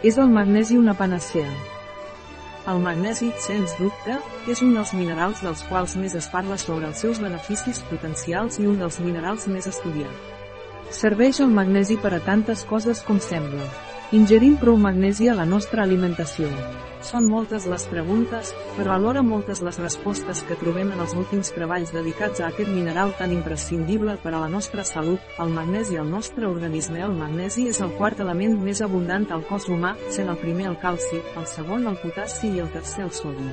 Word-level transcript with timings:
És 0.00 0.16
el 0.16 0.30
magnesi 0.32 0.78
una 0.80 0.94
panacea? 0.96 1.48
El 2.72 2.78
magnesi, 2.80 3.26
sens 3.36 3.74
dubte, 3.76 4.14
és 4.48 4.62
un 4.64 4.72
dels 4.72 4.94
minerals 4.96 5.42
dels 5.44 5.60
quals 5.68 5.92
més 6.00 6.14
es 6.16 6.28
parla 6.32 6.56
sobre 6.62 6.88
els 6.88 7.02
seus 7.04 7.20
beneficis 7.20 7.82
potencials 7.90 8.56
i 8.62 8.64
un 8.70 8.80
dels 8.80 8.96
minerals 9.04 9.44
més 9.52 9.68
estudiats. 9.68 10.24
Serveix 11.02 11.42
el 11.44 11.52
magnesi 11.52 12.00
per 12.00 12.14
a 12.16 12.24
tantes 12.24 12.64
coses 12.72 13.04
com 13.04 13.20
sembla. 13.20 13.68
Ingerim 14.12 14.56
prou 14.58 14.74
magnesi 14.74 15.28
a 15.30 15.36
la 15.38 15.44
nostra 15.46 15.84
alimentació. 15.86 16.48
Són 17.06 17.28
moltes 17.30 17.68
les 17.70 17.84
preguntes, 17.86 18.48
però 18.74 18.96
alhora 18.96 19.22
moltes 19.22 19.60
les 19.62 19.78
respostes 19.78 20.40
que 20.48 20.56
trobem 20.58 20.90
en 20.90 20.98
els 21.04 21.14
últims 21.14 21.52
treballs 21.54 21.92
dedicats 21.94 22.42
a 22.42 22.48
aquest 22.48 22.72
mineral 22.74 23.14
tan 23.20 23.30
imprescindible 23.30 24.16
per 24.24 24.32
a 24.34 24.40
la 24.42 24.48
nostra 24.50 24.82
salut, 24.82 25.22
el 25.38 25.54
magnesi 25.54 25.94
al 25.94 26.10
nostre 26.10 26.50
organisme. 26.50 26.98
El 27.06 27.14
magnesi 27.20 27.68
és 27.70 27.78
el 27.86 27.94
quart 28.02 28.18
element 28.26 28.58
més 28.58 28.82
abundant 28.82 29.30
al 29.30 29.46
cos 29.46 29.70
humà, 29.70 29.94
sent 30.10 30.26
el 30.26 30.42
primer 30.42 30.66
el 30.72 30.76
calci, 30.82 31.22
el 31.38 31.46
segon 31.46 31.86
el 31.86 32.02
potassi 32.02 32.50
i 32.50 32.66
el 32.66 32.74
tercer 32.74 33.06
el 33.06 33.14
sodi. 33.14 33.46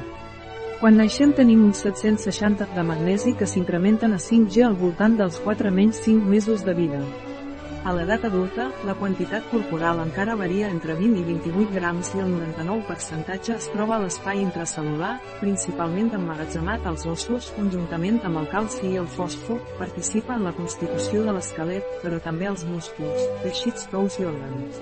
Quan 0.82 0.98
naixem 0.98 1.38
tenim 1.38 1.68
uns 1.70 1.86
760 1.86 2.74
de 2.74 2.90
magnesi 2.90 3.38
que 3.38 3.46
s'incrementen 3.46 4.18
a 4.18 4.22
5G 4.26 4.66
al 4.66 4.82
voltant 4.82 5.22
dels 5.22 5.38
4 5.46 5.70
menys 5.70 6.02
5 6.10 6.26
mesos 6.26 6.66
de 6.66 6.74
vida. 6.74 7.06
A 7.88 7.94
l'edat 7.96 8.26
adulta, 8.28 8.66
la 8.84 8.94
quantitat 9.00 9.46
corporal 9.48 10.02
encara 10.04 10.34
varia 10.36 10.68
entre 10.68 10.92
20 10.98 11.22
i 11.22 11.24
28 11.24 11.72
grams 11.72 12.10
i 12.18 12.20
el 12.20 12.34
99% 12.34 13.54
es 13.54 13.68
troba 13.72 13.96
a 13.96 14.00
l'espai 14.04 14.42
intracel·lular, 14.44 15.14
principalment 15.40 16.10
emmagatzemat 16.18 16.84
als 16.92 17.06
ossos, 17.08 17.48
conjuntament 17.56 18.20
amb 18.28 18.42
el 18.42 18.50
calci 18.52 18.90
i 18.90 19.00
el 19.00 19.08
fòsfor, 19.08 19.62
participa 19.80 20.36
en 20.36 20.44
la 20.50 20.52
constitució 20.58 21.24
de 21.24 21.38
l'esquelet, 21.38 21.88
però 22.04 22.20
també 22.28 22.50
als 22.52 22.66
músculs, 22.68 23.24
teixits 23.46 23.88
tous 23.94 24.20
i 24.20 24.28
òrgans. 24.34 24.82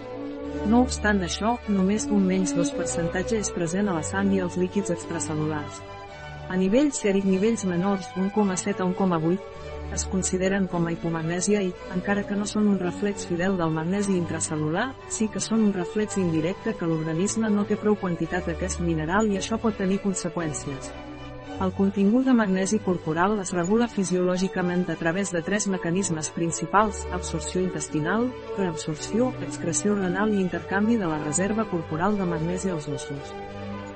No 0.65 0.81
obstant 0.87 1.21
això, 1.29 1.59
només 1.69 2.09
un 2.09 2.25
menys 2.25 2.55
2% 2.57 3.37
és 3.37 3.53
present 3.53 3.85
a 3.85 3.99
la 3.99 4.07
sang 4.09 4.33
i 4.33 4.41
als 4.41 4.57
líquids 4.57 4.89
extracel·lulars. 4.97 5.77
A 6.49 6.57
nivell 6.57 6.89
sèric 6.93 7.29
nivells 7.29 7.69
menors, 7.69 8.09
1,7 8.17 8.81
a 8.81 8.89
1,8, 8.89 9.74
es 9.93 10.05
consideren 10.09 10.67
com 10.71 10.87
a 10.87 10.93
hipomagnèsia 10.93 11.61
i, 11.65 11.73
encara 11.95 12.25
que 12.27 12.37
no 12.39 12.47
són 12.49 12.69
un 12.71 12.79
reflex 12.81 13.27
fidel 13.29 13.57
del 13.59 13.73
magnesi 13.75 14.15
intracel·lular, 14.17 14.91
sí 15.09 15.29
que 15.31 15.43
són 15.43 15.67
un 15.67 15.73
reflex 15.75 16.17
indirecte 16.21 16.75
que 16.79 16.89
l'organisme 16.89 17.49
no 17.49 17.65
té 17.69 17.77
prou 17.79 17.99
quantitat 17.99 18.47
d'aquest 18.49 18.81
mineral 18.81 19.31
i 19.31 19.37
això 19.39 19.61
pot 19.61 19.77
tenir 19.77 20.01
conseqüències. 20.03 20.91
El 21.63 21.71
contingut 21.71 22.25
de 22.27 22.33
magnesi 22.35 22.81
corporal 22.83 23.37
es 23.39 23.53
regula 23.55 23.87
fisiològicament 23.87 24.89
a 24.91 24.97
través 24.99 25.31
de 25.31 25.41
tres 25.41 25.69
mecanismes 25.71 26.29
principals, 26.35 27.05
absorció 27.15 27.63
intestinal, 27.63 28.27
reabsorció, 28.57 29.31
excreció 29.47 29.95
renal 29.95 30.35
i 30.35 30.41
intercanvi 30.43 30.99
de 30.99 31.07
la 31.07 31.23
reserva 31.23 31.69
corporal 31.71 32.19
de 32.19 32.27
magnesi 32.35 32.75
als 32.75 32.89
ossos. 32.91 33.31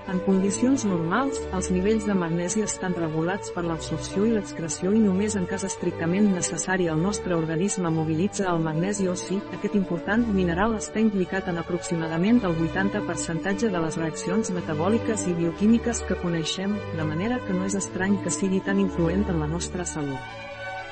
En 0.10 0.18
condicions 0.26 0.84
normals, 0.90 1.38
els 1.54 1.68
nivells 1.70 2.08
de 2.10 2.16
magnesi 2.18 2.64
estan 2.66 2.96
regulats 2.98 3.52
per 3.54 3.62
l'absorció 3.68 4.24
i 4.26 4.32
l'excreció 4.34 4.90
i 4.98 5.02
només 5.04 5.36
en 5.38 5.46
cas 5.52 5.68
estrictament 5.68 6.32
necessari 6.34 6.88
el 6.90 7.04
nostre 7.04 7.38
organisme 7.38 7.92
mobilitza 7.94 8.48
el 8.50 8.64
magnesi 8.66 9.06
o 9.12 9.14
sí, 9.20 9.38
aquest 9.60 9.78
important 9.78 10.26
mineral 10.34 10.74
està 10.80 11.04
implicat 11.04 11.54
en 11.54 11.62
aproximadament 11.62 12.42
el 12.42 12.58
80% 12.58 13.70
de 13.70 13.86
les 13.86 14.02
reaccions 14.02 14.50
metabòliques 14.58 15.30
i 15.30 15.38
bioquímiques 15.44 16.02
que 16.10 16.18
coneixem, 16.26 16.74
de 16.98 17.10
manera 17.14 17.38
que 17.46 17.54
no 17.54 17.70
és 17.70 17.78
estrany 17.78 18.18
que 18.24 18.34
sigui 18.34 18.66
tan 18.66 18.82
influent 18.82 19.30
en 19.30 19.44
la 19.46 19.54
nostra 19.54 19.86
salut. 19.86 20.40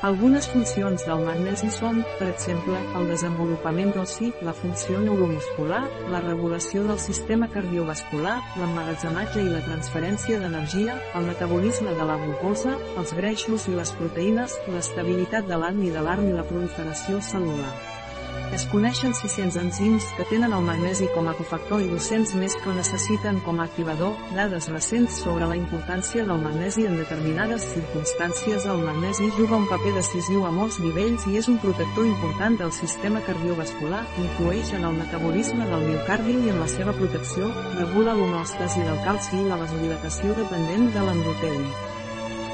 Algunes 0.05 0.45
funcions 0.45 1.01
del 1.07 1.23
magnesi 1.25 1.71
són, 1.73 2.03
per 2.19 2.27
exemple, 2.29 2.77
el 2.99 3.07
desenvolupament 3.09 3.95
d'ossi, 3.95 4.29
la 4.45 4.53
funció 4.53 4.99
neuromuscular, 5.01 5.79
la 6.13 6.21
regulació 6.21 6.83
del 6.85 7.01
sistema 7.01 7.49
cardiovascular, 7.49 8.35
l'emmagatzematge 8.61 9.41
i 9.41 9.49
la 9.49 9.63
transferència 9.65 10.37
d'energia, 10.37 10.99
el 11.17 11.25
metabolisme 11.31 11.97
de 11.97 12.09
la 12.13 12.21
glucosa, 12.21 12.77
els 13.01 13.17
greixos 13.17 13.65
i 13.71 13.77
les 13.81 13.97
proteïnes, 13.97 14.59
l'estabilitat 14.69 15.49
de 15.49 15.57
l'arm 15.57 15.81
i 15.81 15.89
de 15.89 16.05
l'arm 16.05 16.29
i 16.29 16.37
la 16.37 16.45
proliferació 16.45 17.17
celular. 17.33 17.73
Es 18.55 18.63
coneixen 18.71 19.11
600 19.13 19.57
enzims 19.59 20.05
que 20.15 20.25
tenen 20.29 20.53
el 20.55 20.63
magnesi 20.63 21.09
com 21.13 21.27
a 21.27 21.33
cofactor 21.35 21.81
i 21.83 21.89
200 21.91 22.31
més 22.39 22.55
que 22.63 22.73
necessiten 22.73 23.41
com 23.45 23.59
a 23.59 23.65
activador. 23.67 24.13
Dades 24.37 24.69
recents 24.71 25.17
sobre 25.23 25.49
la 25.51 25.57
importància 25.59 26.23
del 26.25 26.39
magnesi 26.41 26.85
en 26.87 26.95
determinades 26.97 27.65
circumstàncies. 27.73 28.65
El 28.71 28.85
magnesi 28.87 29.27
juga 29.35 29.59
un 29.59 29.67
paper 29.69 29.93
decisiu 29.97 30.45
a 30.47 30.51
molts 30.55 30.79
nivells 30.83 31.27
i 31.27 31.35
és 31.41 31.49
un 31.51 31.59
protector 31.63 32.07
important 32.07 32.55
del 32.61 32.71
sistema 32.71 33.21
cardiovascular, 33.27 34.05
influeix 34.23 34.71
en 34.79 34.87
el 34.87 34.95
metabolisme 35.01 35.67
del 35.67 35.83
miocardi 35.91 36.37
i 36.39 36.53
en 36.53 36.61
la 36.63 36.69
seva 36.71 36.95
protecció, 36.95 37.51
regula 37.75 38.15
l'homòstasi 38.15 38.87
del 38.87 39.03
calci 39.03 39.41
i 39.41 39.49
la 39.51 39.59
vasodilatació 39.59 40.39
dependent 40.39 40.89
de 40.95 41.03
l'endoteli 41.03 41.75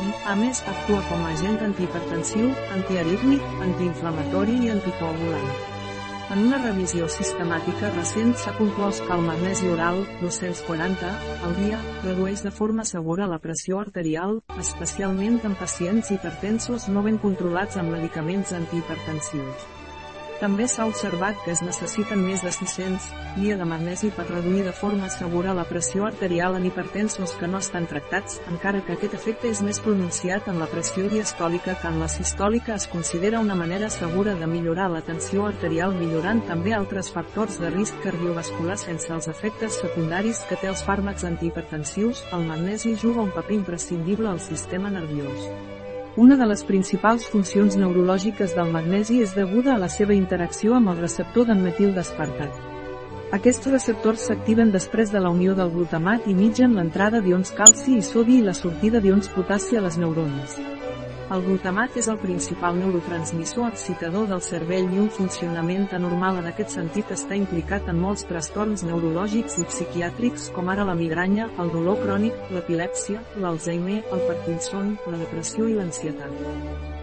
i, 0.03 0.09
a 0.27 0.33
més, 0.35 0.59
actua 0.67 0.99
com 1.07 1.21
a 1.23 1.29
agent 1.31 1.61
antihipertensiu, 1.63 2.49
antiarítmic, 2.75 3.45
antiinflamatori 3.69 4.57
i 4.65 4.73
anticoagulant. 4.73 5.72
En 6.33 6.39
una 6.47 6.57
revisió 6.57 7.05
sistemàtica 7.13 7.91
recent 7.91 8.31
s'ha 8.41 8.55
conclòs 8.57 9.01
que 9.05 9.13
el 9.13 9.21
magnesi 9.27 9.67
oral, 9.69 9.99
240, 10.23 11.11
al 11.45 11.53
dia, 11.59 11.77
redueix 12.07 12.41
de 12.41 12.49
forma 12.59 12.88
segura 12.89 13.29
la 13.29 13.38
pressió 13.44 13.77
arterial, 13.83 14.39
especialment 14.66 15.38
en 15.45 15.53
pacients 15.61 16.09
hipertensos 16.16 16.89
no 16.89 17.05
ben 17.05 17.22
controlats 17.22 17.77
amb 17.77 17.93
medicaments 17.93 18.57
antihipertensius. 18.63 19.69
També 20.43 20.65
s'ha 20.67 20.83
observat 20.89 21.37
que 21.45 21.53
es 21.53 21.61
necessiten 21.63 22.19
més 22.19 22.41
de 22.43 22.51
600 22.51 23.05
guia 23.37 23.55
de 23.55 23.63
magnesi 23.63 24.09
per 24.11 24.25
reduir 24.27 24.65
de 24.65 24.73
forma 24.75 25.07
segura 25.13 25.53
la 25.55 25.63
pressió 25.69 26.03
arterial 26.03 26.57
en 26.57 26.65
hipertensos 26.67 27.31
que 27.39 27.47
no 27.47 27.61
estan 27.63 27.85
tractats, 27.87 28.41
encara 28.51 28.81
que 28.83 28.97
aquest 28.97 29.15
efecte 29.15 29.47
és 29.47 29.61
més 29.63 29.79
pronunciat 29.85 30.49
en 30.51 30.59
la 30.59 30.67
pressió 30.67 31.07
diastòlica 31.13 31.77
que 31.79 31.87
en 31.87 32.01
la 32.01 32.09
sistòlica 32.11 32.75
es 32.75 32.89
considera 32.91 33.39
una 33.39 33.55
manera 33.55 33.87
segura 33.89 34.33
de 34.41 34.49
millorar 34.51 34.89
la 34.91 35.03
tensió 35.07 35.45
arterial 35.47 35.95
millorant 35.95 36.43
també 36.49 36.75
altres 36.75 37.13
factors 37.13 37.55
de 37.61 37.71
risc 37.77 38.03
cardiovascular 38.03 38.75
sense 38.81 39.13
els 39.15 39.29
efectes 39.31 39.79
secundaris 39.85 40.43
que 40.49 40.59
té 40.59 40.67
els 40.73 40.83
fàrmacs 40.83 41.23
antihipertensius, 41.31 42.25
el 42.35 42.43
magnesi 42.51 42.97
juga 42.99 43.23
un 43.23 43.31
paper 43.31 43.61
imprescindible 43.61 44.27
al 44.27 44.43
sistema 44.43 44.91
nerviós. 44.91 45.47
Una 46.16 46.35
de 46.38 46.46
les 46.46 46.62
principals 46.62 47.24
funcions 47.25 47.74
neurològiques 47.74 48.51
del 48.53 48.68
magnesi 48.69 49.16
és 49.25 49.31
deguda 49.34 49.72
a 49.74 49.79
la 49.81 49.88
seva 49.90 50.13
interacció 50.13 50.75
amb 50.78 50.91
el 50.91 51.00
receptor 51.01 51.47
d'en 51.47 51.63
metil 51.66 51.96
d'espartat. 51.96 52.53
Aquests 53.34 53.72
receptors 53.72 54.28
s'activen 54.28 54.69
després 54.69 55.09
de 55.09 55.23
la 55.25 55.34
unió 55.34 55.57
del 55.57 55.73
glutamat 55.73 56.29
i 56.29 56.38
mitjan 56.38 56.78
l'entrada 56.78 57.23
d'ions 57.25 57.50
calci 57.57 57.97
i 57.97 58.06
sodi 58.06 58.38
i 58.38 58.46
la 58.46 58.53
sortida 58.53 59.02
d'ions 59.02 59.34
potassi 59.34 59.81
a 59.81 59.81
les 59.81 59.97
neurones. 59.97 60.59
El 61.31 61.41
glutamat 61.45 61.95
és 61.95 62.09
el 62.11 62.17
principal 62.19 62.75
neurotransmissor 62.75 63.69
excitador 63.69 64.25
del 64.28 64.41
cervell 64.44 64.89
i 64.91 65.00
un 65.00 65.07
funcionament 65.17 65.85
anormal 65.95 66.41
en 66.41 66.50
aquest 66.50 66.75
sentit 66.75 67.13
està 67.16 67.38
implicat 67.39 67.88
en 67.88 68.01
molts 68.03 68.25
trastorns 68.28 68.84
neurològics 68.84 69.56
i 69.61 69.67
psiquiàtrics 69.69 70.50
com 70.56 70.72
ara 70.73 70.84
la 70.89 70.97
migranya, 71.00 71.47
el 71.63 71.72
dolor 71.72 72.01
crònic, 72.03 72.35
l'epilèpsia, 72.51 73.23
l'Alzheimer, 73.39 74.01
el 74.11 74.25
Parkinson, 74.28 74.97
la 75.07 75.22
depressió 75.22 75.69
i 75.72 75.78
l'ansietat. 75.79 76.44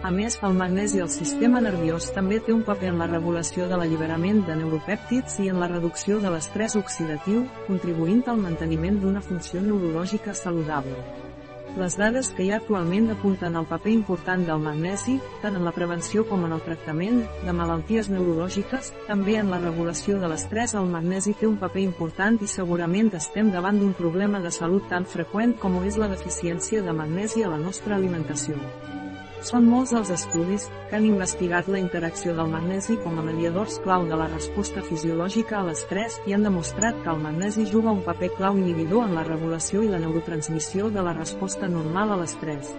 A 0.05 0.13
més, 0.13 0.37
el 0.45 0.55
magnesi 0.57 1.01
al 1.01 1.11
sistema 1.13 1.65
nerviós 1.65 2.13
també 2.13 2.43
té 2.45 2.53
un 2.53 2.63
paper 2.69 2.93
en 2.93 3.01
la 3.01 3.09
regulació 3.09 3.67
de 3.73 3.81
l'alliberament 3.81 4.45
de 4.47 4.61
neuropèptids 4.61 5.41
i 5.45 5.49
en 5.49 5.65
la 5.65 5.73
reducció 5.73 6.21
de 6.21 6.37
l'estrès 6.37 6.77
oxidatiu, 6.77 7.47
contribuint 7.67 8.23
al 8.29 8.41
manteniment 8.45 9.01
d'una 9.01 9.25
funció 9.25 9.65
neurològica 9.65 10.37
saludable. 10.37 11.30
Les 11.79 11.95
dades 11.97 12.33
que 12.35 12.43
hi 12.43 12.51
ha 12.51 12.57
actualment 12.59 13.13
apunten 13.13 13.55
al 13.57 13.67
paper 13.71 13.93
important 13.95 14.43
del 14.47 14.63
magnesi, 14.65 15.19
tant 15.43 15.55
en 15.55 15.65
la 15.65 15.73
prevenció 15.77 16.25
com 16.27 16.45
en 16.45 16.55
el 16.57 16.63
tractament 16.67 17.23
de 17.47 17.55
malalties 17.55 18.11
neurològiques, 18.11 18.91
també 19.07 19.39
en 19.39 19.55
la 19.55 19.63
regulació 19.63 20.19
de 20.19 20.31
l'estrès 20.33 20.75
el 20.75 20.91
magnesi 20.91 21.37
té 21.39 21.47
un 21.47 21.59
paper 21.63 21.87
important 21.87 22.41
i 22.43 22.51
segurament 22.51 23.15
estem 23.15 23.55
davant 23.55 23.79
d'un 23.79 23.95
problema 23.95 24.43
de 24.43 24.51
salut 24.51 24.89
tan 24.91 25.07
freqüent 25.07 25.59
com 25.63 25.79
ho 25.79 25.85
és 25.87 26.01
la 26.01 26.11
deficiència 26.11 26.83
de 26.83 26.97
magnesi 27.05 27.45
a 27.47 27.53
la 27.55 27.63
nostra 27.63 27.95
alimentació. 27.97 28.59
Són 29.41 29.65
molts 29.65 29.95
els 29.97 30.11
estudis 30.13 30.67
que 30.91 30.99
han 30.99 31.07
investigat 31.09 31.69
la 31.73 31.79
interacció 31.81 32.35
del 32.37 32.51
magnesi 32.53 32.99
com 33.01 33.17
a 33.17 33.23
mediadors 33.25 33.79
clau 33.81 34.05
de 34.09 34.19
la 34.21 34.27
resposta 34.29 34.83
fisiològica 34.85 35.57
a 35.57 35.63
l'estrès 35.65 36.19
i 36.29 36.37
han 36.37 36.45
demostrat 36.45 36.99
que 37.01 37.09
el 37.15 37.23
magnesi 37.23 37.65
juga 37.71 37.95
un 37.97 38.03
paper 38.05 38.35
clau 38.37 38.59
inhibidor 38.61 39.09
en 39.09 39.17
la 39.17 39.25
regulació 39.25 39.81
i 39.81 39.89
la 39.89 40.03
neurotransmissió 40.03 40.91
de 40.93 41.07
la 41.07 41.17
resposta 41.17 41.73
normal 41.73 42.13
a 42.13 42.21
l'estrès. 42.21 42.75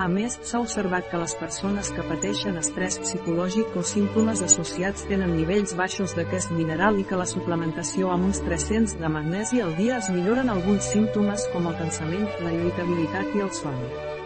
A 0.00 0.06
més, 0.08 0.38
s'ha 0.46 0.62
observat 0.62 1.10
que 1.10 1.18
les 1.20 1.34
persones 1.42 1.90
que 1.96 2.06
pateixen 2.06 2.56
estrès 2.62 3.00
psicològic 3.02 3.74
o 3.76 3.82
símptomes 3.84 4.40
associats 4.46 5.04
tenen 5.10 5.34
nivells 5.34 5.74
baixos 5.76 6.14
d'aquest 6.16 6.54
mineral 6.54 7.02
i 7.02 7.04
que 7.10 7.18
la 7.18 7.28
suplementació 7.28 8.14
amb 8.14 8.30
uns 8.30 8.40
300 8.46 8.96
de 9.02 9.12
magnesi 9.18 9.60
al 9.60 9.74
dia 9.82 9.98
es 9.98 10.08
milloren 10.14 10.54
alguns 10.54 10.88
símptomes 10.94 11.50
com 11.52 11.66
el 11.66 11.76
cansament, 11.82 12.30
la 12.46 12.54
irritabilitat 12.54 13.36
i 13.36 13.48
el 13.48 13.54
son. 13.58 14.19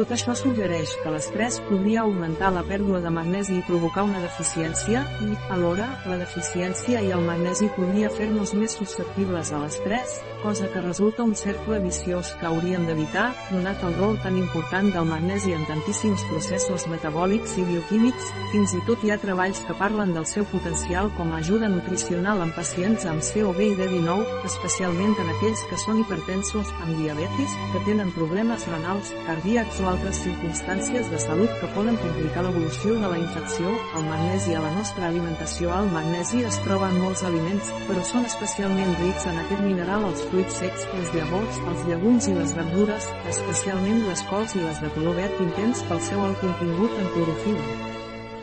Tot 0.00 0.14
això 0.14 0.32
suggereix 0.32 0.94
que 1.02 1.10
l'estrès 1.12 1.58
podria 1.66 2.06
augmentar 2.06 2.48
la 2.54 2.62
pèrdua 2.64 3.02
de 3.04 3.10
magnesi 3.12 3.58
i 3.58 3.64
provocar 3.66 4.06
una 4.08 4.22
deficiència, 4.22 5.02
i, 5.26 5.34
alhora, 5.52 5.90
la 6.08 6.16
deficiència 6.16 7.02
i 7.04 7.10
el 7.12 7.26
magnesi 7.26 7.68
podria 7.76 8.08
fer-nos 8.08 8.54
més 8.56 8.78
susceptibles 8.80 9.50
a 9.52 9.60
l'estrès, 9.60 10.14
cosa 10.40 10.70
que 10.72 10.80
resulta 10.80 11.26
un 11.28 11.34
cercle 11.36 11.82
viciós 11.84 12.30
que 12.40 12.48
hauríem 12.48 12.86
d'evitar, 12.88 13.26
donat 13.50 13.84
el 13.84 13.92
rol 13.98 14.16
tan 14.24 14.38
important 14.40 14.88
del 14.94 15.04
magnesi 15.10 15.52
en 15.52 15.66
tantíssims 15.68 16.24
processos 16.30 16.86
metabòlics 16.88 17.58
i 17.60 17.66
bioquímics, 17.68 18.32
fins 18.54 18.72
i 18.72 18.80
tot 18.88 19.04
hi 19.04 19.12
ha 19.12 19.20
treballs 19.20 19.60
que 19.68 19.76
parlen 19.76 20.14
del 20.16 20.24
seu 20.24 20.48
potencial 20.48 21.12
com 21.18 21.34
a 21.34 21.42
ajuda 21.44 21.68
nutricional 21.68 22.40
en 22.40 22.54
pacients 22.56 23.04
amb 23.04 23.20
COV 23.20 23.60
i 23.66 23.70
D19, 23.76 24.48
especialment 24.48 25.12
en 25.20 25.34
aquells 25.36 25.68
que 25.68 25.82
són 25.84 26.00
hipertensos, 26.00 26.72
amb 26.86 26.96
diabetis, 27.02 27.60
que 27.74 27.84
tenen 27.84 28.16
problemes 28.16 28.64
renals, 28.72 29.12
cardíacs 29.28 29.84
o 29.84 29.89
altres 29.90 30.20
circumstàncies 30.24 31.10
de 31.10 31.18
salut 31.22 31.50
que 31.60 31.68
poden 31.74 31.98
complicar 32.00 32.44
l'evolució 32.46 32.94
de 33.02 33.10
la 33.12 33.18
infecció, 33.18 33.72
el 33.98 34.06
magnesi 34.06 34.54
a 34.54 34.62
la 34.64 34.70
nostra 34.76 35.08
alimentació 35.08 35.74
El 35.80 35.90
magnesi 35.94 36.42
es 36.46 36.58
troba 36.64 36.88
en 36.92 36.98
molts 37.02 37.24
aliments, 37.26 37.70
però 37.88 38.02
són 38.06 38.26
especialment 38.28 38.96
rics 39.02 39.28
en 39.30 39.38
aquest 39.44 39.62
mineral 39.66 40.08
als 40.08 40.24
fruits 40.32 40.58
secs, 40.62 40.88
les 40.96 41.14
llavors, 41.18 41.60
els 41.74 41.86
llegums 41.90 42.30
i 42.30 42.34
les 42.38 42.56
verdures, 42.62 43.12
especialment 43.34 44.02
les 44.08 44.26
cols 44.32 44.56
i 44.56 44.64
les 44.64 44.82
de 44.82 44.90
color 44.96 45.16
verd 45.20 45.46
intens 45.46 45.84
pel 45.92 46.04
seu 46.08 46.26
alt 46.26 46.42
contingut 46.42 46.98
en 46.98 47.14
clorofil·la. 47.14 47.70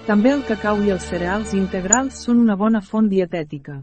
També 0.07 0.31
el 0.37 0.47
cacau 0.47 0.81
i 0.83 0.95
els 0.95 1.09
cereals 1.11 1.53
integrals 1.57 2.25
són 2.27 2.43
una 2.43 2.55
bona 2.55 2.83
font 2.93 3.09
dietètica. 3.11 3.81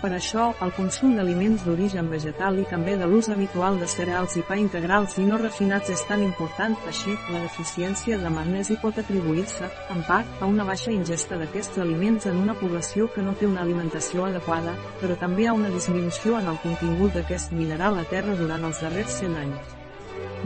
Per 0.00 0.10
això, 0.12 0.50
el 0.64 0.72
consum 0.76 1.14
d'aliments 1.16 1.62
d'origen 1.64 2.10
vegetal 2.12 2.58
i 2.60 2.66
també 2.68 2.96
de 3.00 3.06
l'ús 3.08 3.30
habitual 3.32 3.78
de 3.80 3.88
cereals 3.88 4.36
i 4.36 4.42
pa 4.48 4.58
integrals 4.60 5.16
i 5.22 5.24
no 5.24 5.38
refinats 5.40 5.92
és 5.94 6.02
tan 6.08 6.24
important, 6.24 6.76
així, 6.90 7.14
la 7.32 7.40
deficiència 7.46 8.18
de 8.20 8.32
magnesi 8.34 8.76
pot 8.82 9.00
atribuir-se, 9.00 9.70
en 9.94 10.04
part, 10.10 10.36
a 10.40 10.50
una 10.52 10.68
baixa 10.68 10.92
ingesta 10.92 11.40
d'aquests 11.40 11.80
aliments 11.86 12.28
en 12.28 12.42
una 12.42 12.58
població 12.60 13.08
que 13.14 13.24
no 13.24 13.34
té 13.40 13.48
una 13.48 13.64
alimentació 13.64 14.28
adequada, 14.28 14.76
però 15.00 15.16
també 15.16 15.48
a 15.48 15.56
una 15.56 15.72
disminució 15.72 16.36
en 16.40 16.52
el 16.52 16.60
contingut 16.66 17.16
d'aquest 17.16 17.56
mineral 17.56 17.98
a 17.98 18.06
terra 18.12 18.36
durant 18.36 18.68
els 18.68 18.84
darrers 18.84 19.20
100 19.22 19.42
anys. 19.46 19.75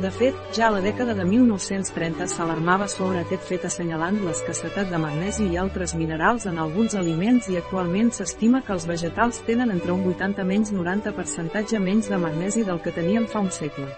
De 0.00 0.08
fet, 0.08 0.36
ja 0.56 0.68
a 0.70 0.72
la 0.72 0.78
dècada 0.80 1.12
de 1.12 1.26
1930 1.28 2.24
s'alarmava 2.32 2.86
sobre 2.88 3.18
aquest 3.20 3.42
fet 3.44 3.66
assenyalant 3.68 4.16
l'escassetat 4.24 4.88
de 4.88 5.00
magnesi 5.02 5.48
i 5.50 5.58
altres 5.60 5.92
minerals 5.92 6.46
en 6.48 6.56
alguns 6.62 6.96
aliments 6.96 7.50
i 7.52 7.58
actualment 7.60 8.08
s'estima 8.16 8.62
que 8.64 8.72
els 8.72 8.86
vegetals 8.88 9.42
tenen 9.50 9.74
entre 9.74 9.92
un 9.92 10.06
80 10.14 10.46
menys 10.52 10.72
90 10.72 11.12
percentatge 11.18 11.82
menys 11.84 12.08
de 12.08 12.22
magnesi 12.24 12.64
del 12.64 12.80
que 12.80 12.96
tenien 12.96 13.28
fa 13.28 13.44
un 13.44 13.52
segle. 13.52 13.90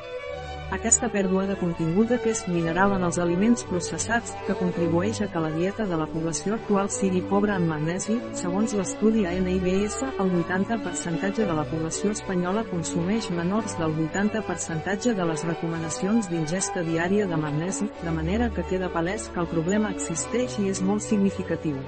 Aquesta 0.73 1.11
pèrdua 1.13 1.43
de 1.45 1.55
contingut 1.61 2.09
d'aquest 2.09 2.47
mineral 2.49 2.95
en 2.97 3.03
els 3.05 3.19
aliments 3.21 3.61
processats, 3.69 4.31
que 4.47 4.55
contribueix 4.57 5.19
a 5.21 5.27
que 5.29 5.41
la 5.45 5.51
dieta 5.53 5.85
de 5.91 5.99
la 6.01 6.07
població 6.09 6.55
actual 6.57 6.89
sigui 6.95 7.21
pobra 7.29 7.59
en 7.61 7.67
magnesi, 7.69 8.17
segons 8.41 8.73
l'estudi 8.79 9.27
ANIBS, 9.29 9.99
el 10.25 10.33
80 10.39 10.79
percentatge 10.87 11.45
de 11.51 11.57
la 11.59 11.67
població 11.69 12.15
espanyola 12.17 12.63
consumeix 12.71 13.29
menors 13.37 13.77
del 13.83 13.93
80 14.07 14.41
percentatge 14.49 15.13
de 15.19 15.27
les 15.29 15.45
recomanacions 15.51 16.31
d'ingesta 16.33 16.87
diària 16.89 17.27
de 17.29 17.41
magnesi, 17.45 17.91
de 18.01 18.17
manera 18.21 18.49
que 18.57 18.65
queda 18.73 18.89
palès 18.97 19.29
que 19.29 19.45
el 19.45 19.53
problema 19.53 19.93
existeix 19.93 20.57
i 20.65 20.73
és 20.73 20.81
molt 20.81 21.05
significatiu. 21.05 21.85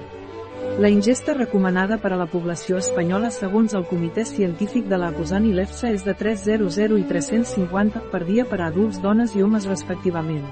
La 0.79 0.89
ingesta 0.89 1.33
recomanada 1.33 1.97
per 2.03 2.09
a 2.11 2.19
la 2.19 2.25
població 2.27 2.75
espanyola 2.81 3.29
segons 3.31 3.73
el 3.77 3.85
Comitè 3.87 4.25
Científic 4.27 4.89
de 4.91 4.97
la 4.99 5.13
CUSAN 5.15 5.45
i 5.47 5.53
l'EFSA 5.55 5.93
és 5.95 6.03
de 6.03 6.15
300 6.19 6.99
i 6.99 7.05
350 7.07 8.01
per 8.11 8.25
dia 8.27 8.43
per 8.49 8.59
a 8.59 8.67
adults, 8.67 8.99
dones 9.03 9.35
i 9.39 9.43
homes 9.45 9.67
respectivament. 9.71 10.43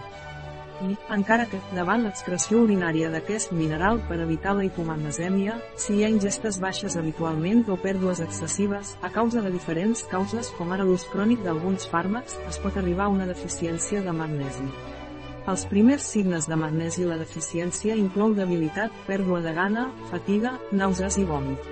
I, 0.83 0.95
encara 1.15 1.45
que, 1.51 1.59
davant 1.75 2.03
l'excreció 2.03 2.63
urinària 2.63 3.11
d'aquest 3.11 3.51
mineral 3.55 4.01
per 4.07 4.21
evitar 4.23 4.55
la 4.57 4.65
hipomagnesèmia, 4.67 5.59
si 5.79 5.97
hi 5.97 6.03
ha 6.03 6.11
ingestes 6.11 6.59
baixes 6.63 6.97
habitualment 6.99 7.63
o 7.67 7.77
pèrdues 7.83 8.23
excessives, 8.23 8.95
a 9.01 9.11
causa 9.11 9.43
de 9.43 9.51
diferents 9.53 10.03
causes 10.11 10.51
com 10.57 10.71
ara 10.71 10.87
l'ús 10.87 11.07
crònic 11.13 11.43
d'alguns 11.43 11.87
fàrmacs, 11.91 12.39
es 12.49 12.59
pot 12.63 12.79
arribar 12.79 13.07
a 13.07 13.15
una 13.15 13.29
deficiència 13.29 14.03
de 14.03 14.19
magnesi. 14.23 14.67
Els 15.43 15.65
primers 15.67 16.05
signes 16.07 16.45
de 16.47 16.55
magnesi 16.55 17.03
la 17.03 17.17
deficiència 17.19 17.97
inclou 17.99 18.31
debilitat, 18.37 18.93
pèrdua 19.09 19.41
de 19.43 19.51
gana, 19.57 19.89
fatiga, 20.07 20.53
nàusees 20.71 21.17
i 21.19 21.25
vòmit. 21.27 21.67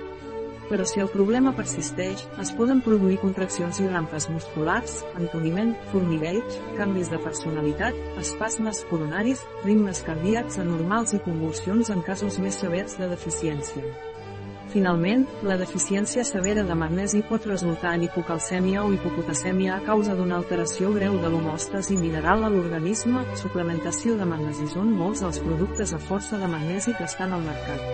Però 0.68 0.84
si 0.88 1.00
el 1.00 1.08
problema 1.12 1.54
persisteix, 1.56 2.26
es 2.40 2.52
poden 2.58 2.84
produir 2.84 3.16
contraccions 3.24 3.80
i 3.80 3.88
rampes 3.88 4.28
musculars, 4.28 5.00
entoniment, 5.16 5.72
formigueig, 5.88 6.60
canvis 6.76 7.08
de 7.12 7.24
personalitat, 7.24 7.96
espasmes 8.20 8.84
coronaris, 8.92 9.40
ritmes 9.64 10.04
cardíacs 10.04 10.60
anormals 10.60 11.16
i 11.16 11.24
convulsions 11.24 11.92
en 11.96 12.04
casos 12.04 12.40
més 12.44 12.60
severs 12.60 13.00
de 13.00 13.08
deficiència. 13.16 14.11
Finalment, 14.72 15.26
la 15.44 15.58
deficiència 15.60 16.22
severa 16.24 16.62
de 16.64 16.74
magnesi 16.80 17.18
pot 17.28 17.44
resultar 17.44 17.90
en 17.98 18.06
hipocalcèmia 18.06 18.84
o 18.86 18.92
hipopotasèmia 18.94 19.74
a 19.74 19.82
causa 19.84 20.14
d'una 20.16 20.38
alteració 20.40 20.94
greu 20.94 21.18
de 21.20 21.28
l'homòstasi 21.28 21.98
mineral 22.00 22.46
a 22.46 22.48
l'organisme. 22.48 23.26
Suplementació 23.36 24.16
de 24.16 24.24
magnesi 24.30 24.70
són 24.72 24.94
molts 24.96 25.20
els 25.28 25.42
productes 25.44 25.92
a 25.92 26.00
força 26.00 26.40
de 26.40 26.48
magnesi 26.48 26.94
que 26.96 27.04
estan 27.04 27.36
al 27.36 27.44
mercat. 27.44 27.84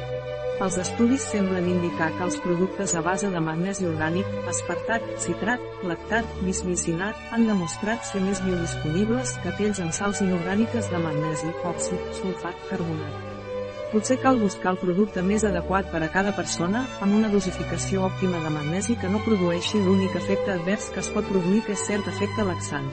Els 0.63 0.79
estudis 0.83 1.27
semblen 1.33 1.67
indicar 1.71 2.13
que 2.15 2.25
els 2.29 2.39
productes 2.45 2.95
a 2.95 3.03
base 3.03 3.31
de 3.35 3.43
magnesi 3.43 3.87
orgànic, 3.87 4.31
aspartat, 4.51 5.07
citrat, 5.23 5.63
lactat, 5.87 6.31
bismicinat, 6.47 7.19
han 7.33 7.47
demostrat 7.51 8.07
ser 8.07 8.23
més 8.23 8.43
biodisponibles 8.47 9.35
que 9.43 9.51
aquells 9.55 9.83
amb 9.83 9.99
sals 9.99 10.23
inorgàniques 10.27 10.95
de 10.95 11.03
magnesi, 11.09 11.51
òxid, 11.75 12.15
sulfat, 12.23 12.67
carbonat. 12.71 13.38
Potser 13.89 14.19
cal 14.21 14.37
buscar 14.37 14.75
el 14.75 14.79
producte 14.83 15.23
més 15.25 15.47
adequat 15.49 15.87
per 15.89 16.03
a 16.05 16.11
cada 16.13 16.35
persona, 16.37 16.83
amb 17.05 17.15
una 17.17 17.31
dosificació 17.33 18.03
òptima 18.11 18.43
de 18.45 18.51
magnesi 18.53 18.99
que 19.01 19.09
no 19.09 19.23
produeixi 19.25 19.81
l'únic 19.81 20.19
efecte 20.21 20.53
advers 20.59 20.91
que 20.93 21.01
es 21.01 21.09
pot 21.15 21.25
produir 21.31 21.63
que 21.65 21.73
és 21.73 21.87
cert 21.89 22.11
efecte 22.13 22.45
laxant. 22.45 22.91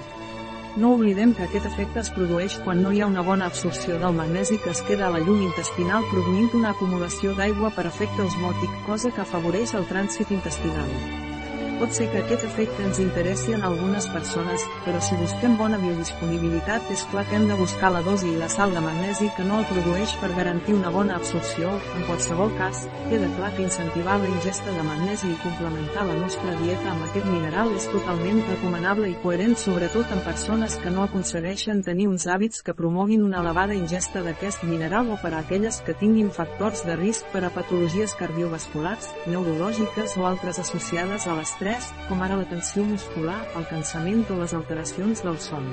No 0.80 0.94
oblidem 0.96 1.36
que 1.36 1.44
aquest 1.50 1.68
efecte 1.68 2.00
es 2.00 2.14
produeix 2.16 2.56
quan 2.64 2.80
no 2.84 2.96
hi 2.96 3.04
ha 3.04 3.12
una 3.12 3.28
bona 3.28 3.52
absorció 3.52 4.00
del 4.00 4.16
magnesi 4.16 4.62
que 4.64 4.72
es 4.72 4.84
queda 4.88 5.10
a 5.10 5.14
la 5.18 5.20
llum 5.20 5.44
intestinal 5.44 6.08
produint 6.16 6.50
una 6.64 6.72
acumulació 6.72 7.36
d'aigua 7.36 7.76
per 7.76 7.90
efecte 7.92 8.24
osmòtic, 8.30 8.84
cosa 8.88 9.12
que 9.12 9.24
afavoreix 9.28 9.76
el 9.76 9.88
trànsit 9.92 10.32
intestinal. 10.32 11.35
Pot 11.76 11.92
ser 11.92 12.06
que 12.08 12.22
aquest 12.22 12.46
efecte 12.48 12.84
ens 12.86 13.00
interessi 13.04 13.52
en 13.52 13.64
algunes 13.68 14.06
persones, 14.08 14.64
però 14.86 15.00
si 15.04 15.18
busquem 15.20 15.58
bona 15.60 15.76
biodisponibilitat 15.82 16.88
és 16.94 17.02
clar 17.12 17.26
que 17.28 17.36
hem 17.36 17.50
de 17.50 17.58
buscar 17.60 17.90
la 17.92 18.00
dosi 18.06 18.30
i 18.32 18.38
la 18.40 18.48
sal 18.48 18.72
de 18.72 18.80
magnesi 18.80 19.28
que 19.36 19.44
no 19.44 19.58
el 19.60 19.68
produeix 19.68 20.14
per 20.22 20.30
garantir 20.38 20.74
una 20.78 20.90
bona 20.94 21.18
absorció. 21.20 21.74
En 21.98 22.06
qualsevol 22.08 22.54
cas, 22.56 22.86
queda 23.10 23.28
clar 23.36 23.50
que 23.58 23.66
incentivar 23.66 24.16
la 24.22 24.30
ingesta 24.32 24.72
de 24.72 24.86
magnesi 24.88 25.34
i 25.34 25.42
complementar 25.44 26.06
la 26.08 26.16
nostra 26.22 26.54
dieta 26.62 26.94
amb 26.94 27.10
aquest 27.10 27.28
mineral 27.34 27.74
és 27.76 27.90
totalment 27.92 28.40
recomanable 28.48 29.12
i 29.12 29.20
coherent 29.26 29.58
sobretot 29.60 30.16
en 30.16 30.24
persones 30.24 30.80
que 30.80 30.96
no 30.96 31.04
aconsegueixen 31.04 31.84
tenir 31.84 32.08
uns 32.08 32.24
hàbits 32.24 32.64
que 32.64 32.78
promoguin 32.80 33.28
una 33.28 33.44
elevada 33.44 33.76
ingesta 33.76 34.24
d'aquest 34.24 34.64
mineral 34.64 35.12
o 35.12 35.20
per 35.20 35.34
a 35.34 35.44
aquelles 35.44 35.82
que 35.84 35.98
tinguin 36.00 36.32
factors 36.32 36.88
de 36.88 36.96
risc 36.96 37.28
per 37.36 37.44
a 37.44 37.52
patologies 37.52 38.16
cardiovasculars, 38.16 39.12
neurològiques 39.28 40.16
o 40.16 40.30
altres 40.32 40.64
associades 40.64 41.28
a 41.28 41.36
l'estrès 41.36 41.65
l'estrès, 41.66 41.94
com 42.08 42.22
ara 42.22 42.38
la 42.38 42.46
tensió 42.46 42.84
muscular, 42.84 43.42
el 43.58 43.66
cansament 43.70 44.26
o 44.30 44.38
les 44.38 44.54
alteracions 44.54 45.24
del 45.24 45.40
son. 45.40 45.66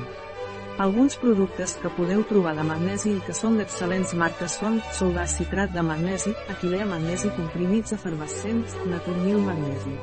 Alguns 0.80 1.18
productes 1.20 1.76
que 1.82 1.90
podeu 1.92 2.22
trobar 2.24 2.54
de 2.56 2.64
magnesi 2.64 3.12
i 3.12 3.20
que 3.26 3.34
són 3.36 3.58
d'excel·lents 3.58 4.14
marques 4.16 4.56
són 4.56 4.80
Soldà 4.96 5.26
citrat 5.28 5.72
de 5.74 5.84
magnesi, 5.84 6.32
Aquilea 6.48 6.86
magnesi 6.88 7.28
comprimits 7.36 7.92
efervescents, 7.92 8.78
Naturmil 8.88 9.44
magnesi. 9.44 9.94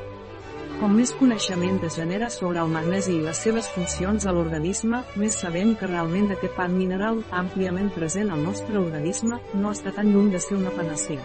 Com 0.80 0.94
més 0.96 1.12
coneixement 1.18 1.82
es 1.84 1.98
genera 1.98 2.30
sobre 2.30 2.62
el 2.62 2.70
magnesi 2.72 3.18
i 3.18 3.24
les 3.26 3.42
seves 3.42 3.68
funcions 3.74 4.26
a 4.26 4.32
l'organisme, 4.32 5.02
més 5.18 5.36
sabem 5.42 5.74
que 5.76 5.90
realment 5.90 6.30
aquest 6.32 6.56
pan 6.56 6.78
mineral, 6.78 7.24
àmpliament 7.34 7.90
present 7.98 8.30
al 8.30 8.46
nostre 8.46 8.78
organisme, 8.78 9.42
no 9.56 9.74
està 9.74 9.92
tan 9.92 10.14
lluny 10.14 10.30
de 10.38 10.40
ser 10.40 10.56
una 10.62 10.72
panacea. 10.78 11.24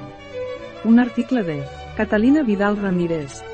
Un 0.89 0.99
article 0.99 1.45
de 1.45 1.63
Catalina 1.97 2.43
Vidal 2.43 2.81
Ramírez, 2.81 3.45